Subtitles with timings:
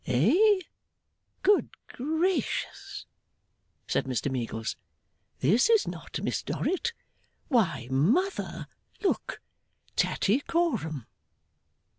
[0.07, 0.61] 'Eh?
[1.43, 3.05] Good gracious!'
[3.87, 4.75] said Mr Meagles,
[5.41, 6.91] 'this is not Miss Dorrit!
[7.49, 8.65] Why, Mother,
[9.03, 9.41] look!
[9.95, 11.05] Tattycoram!